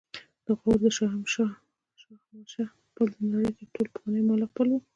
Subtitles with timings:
[0.45, 1.45] د غور د شاهمشه
[2.93, 4.75] پل د نړۍ تر ټولو پخوانی معلق پل و